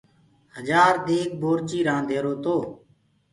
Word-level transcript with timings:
هجآر 0.55 0.95
ديگ 1.07 1.29
بورچي 1.41 1.79
رآند 1.87 2.09
هيرو 2.13 2.33
تو 2.43 2.55